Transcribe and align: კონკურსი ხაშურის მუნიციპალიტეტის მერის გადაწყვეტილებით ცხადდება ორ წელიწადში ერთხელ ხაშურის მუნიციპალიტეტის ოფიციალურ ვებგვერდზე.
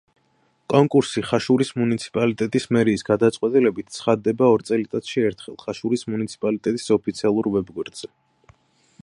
კონკურსი 0.73 1.21
ხაშურის 1.31 1.69
მუნიციპალიტეტის 1.81 2.65
მერის 2.77 3.05
გადაწყვეტილებით 3.11 3.93
ცხადდება 3.99 4.49
ორ 4.55 4.65
წელიწადში 4.71 5.25
ერთხელ 5.29 5.63
ხაშურის 5.67 6.07
მუნიციპალიტეტის 6.15 6.91
ოფიციალურ 6.99 7.53
ვებგვერდზე. 7.59 8.13